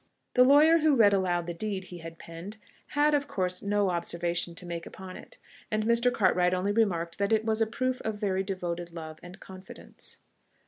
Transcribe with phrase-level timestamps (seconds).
[0.33, 2.57] The lawyer who read aloud the deed he had penned,
[2.97, 5.37] had of course no observation to make upon it,
[5.69, 6.11] and Mr.
[6.11, 10.17] Cartwright only remarked that it was a proof of very devoted love and confidence.